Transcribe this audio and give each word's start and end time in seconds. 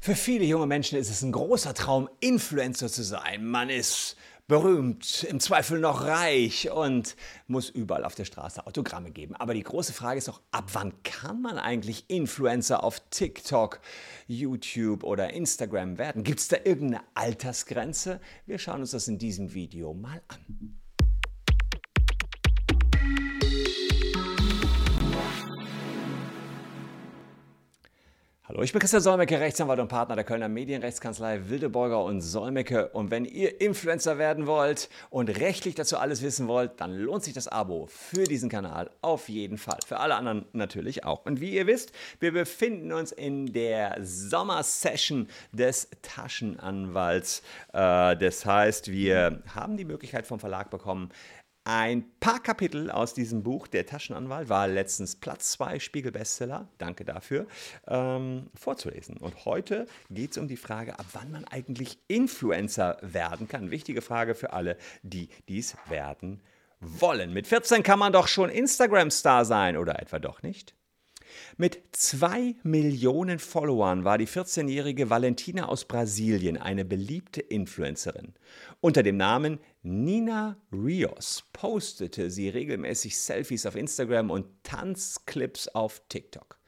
Für 0.00 0.14
viele 0.14 0.44
junge 0.44 0.66
Menschen 0.66 0.98
ist 0.98 1.10
es 1.10 1.22
ein 1.22 1.32
großer 1.32 1.74
Traum, 1.74 2.08
Influencer 2.20 2.88
zu 2.88 3.02
sein. 3.02 3.44
Man 3.44 3.68
ist 3.68 4.16
berühmt, 4.50 5.22
im 5.24 5.38
Zweifel 5.38 5.78
noch 5.78 6.02
reich 6.02 6.70
und 6.70 7.14
muss 7.46 7.70
überall 7.70 8.04
auf 8.04 8.16
der 8.16 8.24
Straße 8.24 8.66
Autogramme 8.66 9.12
geben. 9.12 9.36
Aber 9.36 9.54
die 9.54 9.62
große 9.62 9.92
Frage 9.92 10.18
ist 10.18 10.26
doch, 10.26 10.40
ab 10.50 10.70
wann 10.72 10.92
kann 11.04 11.40
man 11.40 11.56
eigentlich 11.56 12.06
Influencer 12.08 12.82
auf 12.82 12.98
TikTok, 13.10 13.80
YouTube 14.26 15.04
oder 15.04 15.32
Instagram 15.34 15.98
werden? 15.98 16.24
Gibt 16.24 16.40
es 16.40 16.48
da 16.48 16.56
irgendeine 16.64 17.04
Altersgrenze? 17.14 18.20
Wir 18.46 18.58
schauen 18.58 18.80
uns 18.80 18.90
das 18.90 19.06
in 19.06 19.18
diesem 19.18 19.54
Video 19.54 19.94
mal 19.94 20.20
an. 20.26 20.79
Hallo, 28.50 28.62
ich 28.62 28.72
bin 28.72 28.80
Christian 28.80 29.00
Solmecke, 29.00 29.38
Rechtsanwalt 29.38 29.78
und 29.78 29.86
Partner 29.86 30.16
der 30.16 30.24
Kölner 30.24 30.48
Medienrechtskanzlei 30.48 31.48
Wildeborger 31.48 32.02
und 32.02 32.20
Solmecke. 32.20 32.88
Und 32.88 33.12
wenn 33.12 33.24
ihr 33.24 33.60
Influencer 33.60 34.18
werden 34.18 34.48
wollt 34.48 34.90
und 35.08 35.28
rechtlich 35.38 35.76
dazu 35.76 35.98
alles 35.98 36.20
wissen 36.20 36.48
wollt, 36.48 36.80
dann 36.80 36.92
lohnt 36.92 37.22
sich 37.22 37.32
das 37.32 37.46
Abo 37.46 37.86
für 37.86 38.24
diesen 38.24 38.50
Kanal 38.50 38.90
auf 39.02 39.28
jeden 39.28 39.56
Fall. 39.56 39.78
Für 39.86 40.00
alle 40.00 40.16
anderen 40.16 40.46
natürlich 40.52 41.04
auch. 41.04 41.24
Und 41.26 41.40
wie 41.40 41.52
ihr 41.52 41.68
wisst, 41.68 41.92
wir 42.18 42.32
befinden 42.32 42.90
uns 42.90 43.12
in 43.12 43.52
der 43.52 43.98
Sommersession 44.00 45.28
des 45.52 45.88
Taschenanwalts. 46.02 47.44
Äh, 47.72 48.16
das 48.16 48.44
heißt, 48.44 48.90
wir 48.90 49.44
haben 49.54 49.76
die 49.76 49.84
Möglichkeit 49.84 50.26
vom 50.26 50.40
Verlag 50.40 50.70
bekommen, 50.70 51.12
ein 51.72 52.04
paar 52.18 52.42
Kapitel 52.42 52.90
aus 52.90 53.14
diesem 53.14 53.44
Buch, 53.44 53.68
Der 53.68 53.86
Taschenanwalt, 53.86 54.48
war 54.48 54.66
letztens 54.66 55.14
Platz 55.14 55.52
2 55.52 55.78
Spiegel-Bestseller, 55.78 56.66
danke 56.78 57.04
dafür, 57.04 57.46
ähm, 57.86 58.50
vorzulesen. 58.54 59.16
Und 59.18 59.44
heute 59.44 59.86
geht 60.10 60.32
es 60.32 60.38
um 60.38 60.48
die 60.48 60.56
Frage, 60.56 60.98
ab 60.98 61.06
wann 61.12 61.30
man 61.30 61.44
eigentlich 61.44 61.98
Influencer 62.08 62.98
werden 63.02 63.46
kann. 63.46 63.70
Wichtige 63.70 64.02
Frage 64.02 64.34
für 64.34 64.52
alle, 64.52 64.76
die 65.04 65.28
dies 65.48 65.76
werden 65.88 66.42
wollen. 66.80 67.32
Mit 67.32 67.46
14 67.46 67.84
kann 67.84 68.00
man 68.00 68.12
doch 68.12 68.26
schon 68.26 68.50
Instagram-Star 68.50 69.44
sein, 69.44 69.76
oder 69.76 70.02
etwa 70.02 70.18
doch 70.18 70.42
nicht? 70.42 70.74
Mit 71.56 71.80
zwei 71.92 72.54
Millionen 72.62 73.38
Followern 73.38 74.04
war 74.04 74.18
die 74.18 74.26
14-jährige 74.26 75.10
Valentina 75.10 75.68
aus 75.68 75.84
Brasilien 75.84 76.56
eine 76.56 76.84
beliebte 76.84 77.40
Influencerin. 77.40 78.34
Unter 78.80 79.02
dem 79.02 79.16
Namen 79.16 79.58
Nina 79.82 80.56
Rios 80.72 81.44
postete 81.52 82.30
sie 82.30 82.48
regelmäßig 82.48 83.18
Selfies 83.18 83.66
auf 83.66 83.76
Instagram 83.76 84.30
und 84.30 84.46
Tanzclips 84.62 85.68
auf 85.68 86.02
TikTok. 86.08 86.58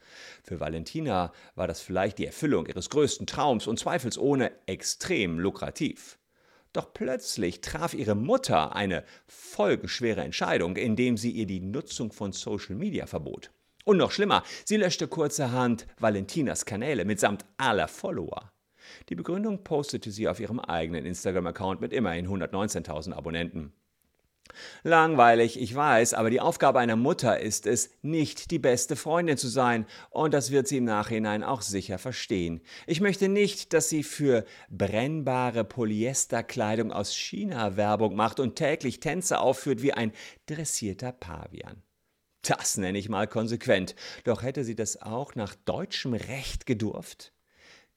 Für 0.43 0.59
Valentina 0.59 1.31
war 1.55 1.67
das 1.67 1.81
vielleicht 1.81 2.17
die 2.17 2.25
Erfüllung 2.25 2.65
ihres 2.67 2.89
größten 2.89 3.27
Traums 3.27 3.67
und 3.67 3.79
zweifelsohne 3.79 4.51
extrem 4.67 5.39
lukrativ. 5.39 6.19
Doch 6.73 6.91
plötzlich 6.93 7.61
traf 7.61 7.93
ihre 7.93 8.15
Mutter 8.15 8.75
eine 8.75 9.03
folgenschwere 9.27 10.21
Entscheidung, 10.21 10.75
indem 10.75 11.17
sie 11.17 11.31
ihr 11.31 11.45
die 11.45 11.59
Nutzung 11.59 12.11
von 12.11 12.31
Social 12.31 12.75
Media 12.75 13.05
verbot. 13.05 13.51
Und 13.83 13.97
noch 13.97 14.11
schlimmer, 14.11 14.43
sie 14.65 14.77
löschte 14.77 15.07
kurzerhand 15.07 15.87
Valentinas 15.99 16.65
Kanäle 16.65 17.05
mitsamt 17.05 17.45
aller 17.57 17.87
Follower. 17.87 18.51
Die 19.09 19.15
Begründung 19.15 19.63
postete 19.63 20.11
sie 20.11 20.27
auf 20.27 20.39
ihrem 20.39 20.59
eigenen 20.59 21.05
Instagram-Account 21.05 21.81
mit 21.81 21.93
immerhin 21.93 22.27
119.000 22.27 23.13
Abonnenten. 23.13 23.73
Langweilig, 24.83 25.59
ich 25.59 25.73
weiß, 25.73 26.13
aber 26.13 26.29
die 26.29 26.41
Aufgabe 26.41 26.79
einer 26.79 26.95
Mutter 26.95 27.39
ist 27.39 27.65
es, 27.65 27.89
nicht 28.01 28.51
die 28.51 28.59
beste 28.59 28.95
Freundin 28.95 29.37
zu 29.37 29.47
sein, 29.47 29.85
und 30.09 30.33
das 30.33 30.51
wird 30.51 30.67
sie 30.67 30.77
im 30.77 30.83
Nachhinein 30.83 31.43
auch 31.43 31.61
sicher 31.61 31.97
verstehen. 31.97 32.61
Ich 32.85 33.01
möchte 33.01 33.29
nicht, 33.29 33.73
dass 33.73 33.89
sie 33.89 34.03
für 34.03 34.45
brennbare 34.69 35.63
Polyesterkleidung 35.63 36.91
aus 36.91 37.15
China 37.15 37.77
Werbung 37.77 38.15
macht 38.15 38.39
und 38.39 38.55
täglich 38.55 38.99
Tänze 38.99 39.39
aufführt 39.39 39.81
wie 39.81 39.93
ein 39.93 40.11
dressierter 40.45 41.13
Pavian. 41.13 41.81
Das 42.43 42.77
nenne 42.77 42.97
ich 42.97 43.09
mal 43.09 43.27
konsequent. 43.27 43.95
Doch 44.25 44.43
hätte 44.43 44.65
sie 44.65 44.75
das 44.75 45.01
auch 45.01 45.33
nach 45.35 45.55
deutschem 45.55 46.13
Recht 46.13 46.65
gedurft? 46.65 47.31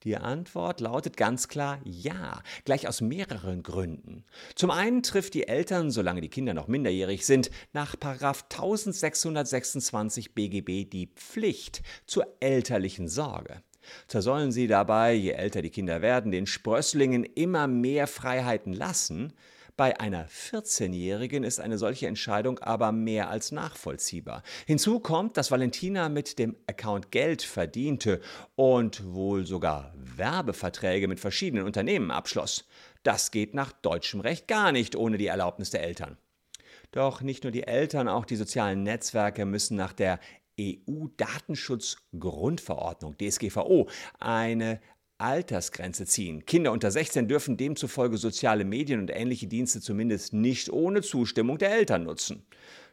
Die 0.05 0.17
Antwort 0.17 0.81
lautet 0.81 1.17
ganz 1.17 1.49
klar 1.49 1.81
ja, 1.83 2.41
gleich 2.65 2.87
aus 2.87 3.01
mehreren 3.01 3.65
Gründen. 3.65 4.25
Zum 4.55 4.71
einen 4.71 5.03
trifft 5.03 5.35
die 5.35 5.49
Eltern, 5.49 5.91
solange 5.91 6.21
die 6.21 6.29
Kinder 6.29 6.55
noch 6.55 6.69
minderjährig 6.69 7.27
sind, 7.27 7.51
nach 7.73 7.95
1626 7.95 10.35
BGB 10.35 10.89
die 10.89 11.09
Pflicht 11.17 11.83
zur 12.07 12.37
elterlichen 12.39 13.09
Sorge. 13.09 13.65
Zwar 14.07 14.23
sollen 14.23 14.53
sie 14.53 14.69
dabei, 14.69 15.15
je 15.15 15.33
älter 15.33 15.61
die 15.61 15.71
Kinder 15.71 16.03
werden, 16.03 16.31
den 16.31 16.47
Sprösslingen 16.47 17.25
immer 17.25 17.67
mehr 17.67 18.07
Freiheiten 18.07 18.75
lassen, 18.75 19.33
bei 19.77 20.01
einer 20.01 20.27
14-Jährigen 20.29 21.45
ist 21.45 21.61
eine 21.61 21.77
solche 21.77 22.07
Entscheidung 22.07 22.59
aber 22.61 22.93
mehr 22.93 23.29
als 23.29 23.53
nachvollziehbar. 23.53 24.43
Hinzu 24.67 25.01
kommt, 25.01 25.37
dass 25.37 25.51
Valentina 25.51 26.09
mit 26.09 26.39
dem 26.39 26.57
Account 26.67 27.11
Geld 27.11 27.43
verdiente 27.43 28.23
und 28.55 29.13
wohl 29.13 29.45
sogar 29.45 29.93
Werbeverträge 29.97 31.09
mit 31.09 31.21
verschiedenen 31.21 31.67
Unternehmen 31.67 32.11
abschloss. 32.11 32.67
Das 33.03 33.31
geht 33.31 33.53
nach 33.55 33.73
deutschem 33.73 34.21
Recht 34.21 34.49
gar 34.49 34.73
nicht 34.73 34.97
ohne 34.97 35.19
die 35.19 35.27
Erlaubnis 35.27 35.69
der 35.71 35.83
Eltern. 35.83 36.17
Doch 36.93 37.21
nicht 37.21 37.45
nur 37.45 37.51
die 37.51 37.67
Eltern, 37.67 38.09
auch 38.09 38.25
die 38.25 38.37
sozialen 38.37 38.83
Netzwerke 38.83 39.45
müssen 39.45 39.77
nach 39.77 39.93
der 39.93 40.19
EU-Datenschutzgrundverordnung 40.59 43.15
DSGVO 43.19 43.91
eine 44.19 44.81
Altersgrenze 45.19 46.07
ziehen. 46.07 46.45
Kinder 46.45 46.73
unter 46.73 46.91
16 46.91 47.29
dürfen 47.29 47.57
demzufolge 47.57 48.19
soziale 48.19 48.65
Medien 48.65 49.01
und 49.01 49.11
ähnliche 49.11 49.47
Dienste 49.47 49.81
zumindest 49.81 50.33
nicht 50.33 50.71
ohne 50.71 51.03
Zustimmung 51.03 51.59
der 51.59 51.73
Eltern 51.73 52.05
nutzen. 52.05 52.47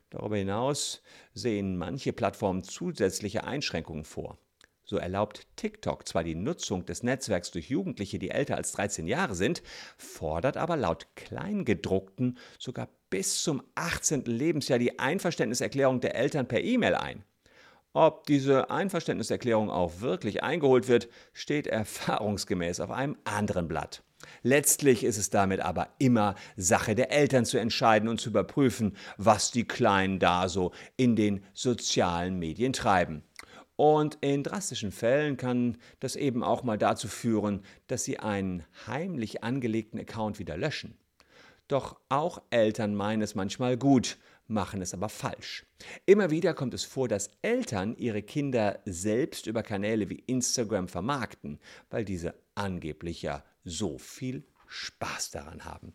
Darüber 0.10 0.38
hinaus 0.38 1.02
sehen 1.34 1.78
manche 1.78 2.14
Plattformen 2.14 2.64
zusätzliche 2.64 3.44
Einschränkungen 3.44 4.04
vor. 4.04 4.38
So 4.86 4.98
erlaubt 4.98 5.48
TikTok 5.56 6.08
zwar 6.08 6.24
die 6.24 6.36
Nutzung 6.36 6.86
des 6.86 7.04
Netzwerks 7.04 7.52
durch 7.52 7.70
Jugendliche, 7.70 8.20
die 8.20 8.30
älter 8.30 8.58
als 8.58 8.74
13 8.74 9.08
Jahre 9.08 9.34
sind, 9.34 9.64
fordert 9.98 10.58
aber 10.58 10.76
laut 10.76 11.08
Kleingedruckten 11.16 12.38
sogar 12.60 12.90
bis 13.10 13.44
zum 13.44 13.64
18. 13.76 14.26
Lebensjahr 14.26 14.80
die 14.80 15.00
Einverständniserklärung 15.00 16.02
der 16.02 16.16
Eltern 16.16 16.48
per 16.48 16.62
E-Mail 16.62 16.96
ein. 16.96 17.24
Ob 17.96 18.26
diese 18.26 18.72
Einverständniserklärung 18.72 19.70
auch 19.70 20.02
wirklich 20.02 20.42
eingeholt 20.42 20.88
wird, 20.88 21.10
steht 21.32 21.68
erfahrungsgemäß 21.68 22.80
auf 22.80 22.90
einem 22.90 23.18
anderen 23.24 23.68
Blatt. 23.68 24.02
Letztlich 24.42 25.04
ist 25.04 25.18
es 25.18 25.30
damit 25.30 25.60
aber 25.60 25.90
immer 26.00 26.34
Sache 26.58 26.96
der 26.96 27.12
Eltern 27.12 27.46
zu 27.46 27.60
entscheiden 27.60 28.10
und 28.10 28.20
zu 28.20 28.30
überprüfen, 28.30 28.98
was 29.18 29.52
die 29.52 29.66
Kleinen 29.66 30.18
da 30.18 30.50
so 30.50 30.72
in 30.98 31.16
den 31.16 31.46
sozialen 31.54 32.40
Medien 32.40 32.74
treiben. 32.74 33.24
Und 33.76 34.18
in 34.22 34.44
drastischen 34.44 34.92
Fällen 34.92 35.38
kann 35.38 35.78
das 36.00 36.16
eben 36.16 36.44
auch 36.44 36.64
mal 36.64 36.80
dazu 36.80 37.08
führen, 37.08 37.62
dass 37.86 38.04
sie 38.04 38.18
einen 38.20 38.64
heimlich 38.88 39.44
angelegten 39.44 40.00
Account 40.00 40.40
wieder 40.40 40.58
löschen. 40.58 40.98
Doch 41.68 42.00
auch 42.10 42.42
Eltern 42.50 42.96
meinen 42.96 43.22
es 43.22 43.36
manchmal 43.36 43.78
gut, 43.78 44.18
machen 44.48 44.82
es 44.82 44.94
aber 44.94 45.10
falsch. 45.10 45.66
Immer 46.06 46.30
wieder 46.30 46.54
kommt 46.54 46.74
es 46.74 46.84
vor, 46.84 47.08
dass 47.08 47.32
Eltern 47.42 47.96
ihre 47.96 48.22
Kinder 48.22 48.80
selbst 48.86 49.48
über 49.48 49.64
Kanäle 49.64 50.10
wie 50.10 50.24
Instagram 50.28 50.88
vermarkten, 50.88 51.60
weil 51.90 52.06
diese 52.06 52.36
angeblich 52.56 53.22
ja 53.22 53.44
so 53.64 53.98
viel 53.98 54.46
Spaß 54.68 55.32
daran 55.32 55.66
haben. 55.66 55.94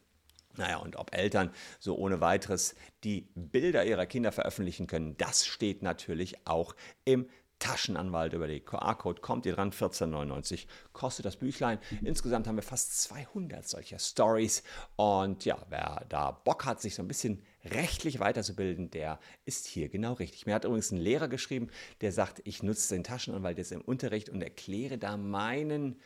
Naja, 0.57 0.79
und 0.79 0.97
ob 0.97 1.15
Eltern 1.15 1.53
so 1.79 1.97
ohne 1.97 2.21
weiteres 2.21 2.75
die 3.05 3.31
Bilder 3.35 3.85
ihrer 3.85 4.07
Kinder 4.07 4.33
veröffentlichen 4.33 4.89
können, 4.89 5.17
das 5.17 5.47
steht 5.47 5.83
natürlich 5.83 6.47
auch 6.47 6.75
im 7.05 7.29
Taschenanwalt 7.59 8.33
über 8.33 8.47
den 8.47 8.65
QR-Code 8.65 9.21
kommt 9.21 9.47
ihr 9.47 9.55
dran, 9.55 9.73
14,99 9.73 10.67
kostet 10.93 11.25
das 11.27 11.37
Büchlein. 11.37 11.79
Insgesamt 12.03 12.47
haben 12.47 12.57
wir 12.57 12.63
fast 12.63 13.03
200 13.03 13.67
solcher 13.69 13.99
Stories 13.99 14.63
und 14.97 15.45
ja, 15.45 15.59
wer 15.69 16.05
da 16.09 16.31
Bock 16.31 16.65
hat, 16.65 16.81
sich 16.81 16.95
so 16.95 17.03
ein 17.03 17.09
bisschen 17.09 17.43
rechtlich 17.65 18.21
weiterzubilden, 18.21 18.91
der 18.91 19.19
ist 19.45 19.67
hier 19.67 19.89
genau 19.89 20.15
richtig. 20.15 20.47
Mir 20.47 20.55
hat 20.55 20.65
übrigens 20.65 20.91
ein 20.91 20.99
Lehrer 20.99 21.29
geschrieben, 21.29 21.69
der 22.01 22.13
sagt, 22.13 22.41
ich 22.45 22.63
nutze 22.63 22.95
den 22.95 23.05
Taschenanwalt 23.05 23.59
jetzt 23.59 23.73
im 23.73 23.81
Unterricht 23.81 24.29
und 24.29 24.43
erkläre 24.43 24.99
da 24.99 25.17
meinen 25.17 26.01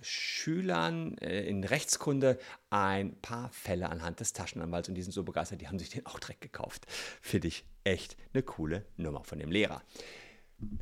Schülern 0.00 1.16
äh, 1.18 1.46
in 1.46 1.64
Rechtskunde 1.64 2.38
ein 2.70 3.20
paar 3.20 3.50
Fälle 3.50 3.88
anhand 3.88 4.20
des 4.20 4.32
Taschenanwalts 4.32 4.88
und 4.88 4.94
die 4.94 5.02
sind 5.02 5.12
so 5.12 5.22
begeistert, 5.22 5.60
die 5.60 5.68
haben 5.68 5.78
sich 5.78 5.90
den 5.90 6.06
auch 6.06 6.18
direkt 6.18 6.40
gekauft. 6.40 6.86
Finde 7.20 7.48
ich 7.48 7.64
echt 7.84 8.16
eine 8.32 8.42
coole 8.42 8.84
Nummer 8.96 9.24
von 9.24 9.38
dem 9.38 9.50
Lehrer. 9.50 9.82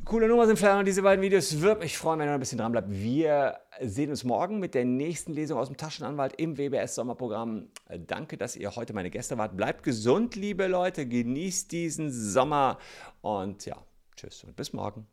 Coole 0.05 0.29
Nummer 0.29 0.47
sind 0.47 0.59
vielleicht 0.59 0.77
noch 0.77 0.85
diese 0.85 1.03
beiden 1.03 1.23
Videos. 1.23 1.61
Wirb, 1.61 1.83
ich 1.83 1.97
freue 1.97 2.17
mich, 2.17 2.23
wenn 2.23 2.29
ihr 2.29 2.33
noch 2.33 2.39
ein 2.39 2.41
bisschen 2.41 2.59
dran 2.59 2.73
bleibt. 2.73 2.91
Wir 2.91 3.59
sehen 3.81 4.11
uns 4.11 4.25
morgen 4.25 4.59
mit 4.59 4.75
der 4.75 4.85
nächsten 4.85 5.33
Lesung 5.33 5.59
aus 5.59 5.69
dem 5.69 5.77
Taschenanwalt 5.77 6.35
im 6.35 6.59
WBS 6.59 6.95
Sommerprogramm. 6.95 7.69
Danke, 8.07 8.37
dass 8.37 8.57
ihr 8.57 8.75
heute 8.77 8.93
meine 8.93 9.11
Gäste 9.11 9.39
wart. 9.39 9.57
Bleibt 9.57 9.83
gesund, 9.83 10.37
liebe 10.37 10.67
Leute. 10.67 11.07
Genießt 11.07 11.73
diesen 11.73 12.11
Sommer. 12.11 12.79
Und 13.23 13.65
ja, 13.67 13.77
tschüss 14.17 14.45
und 14.45 14.57
bis 14.57 14.73
morgen. 14.73 15.07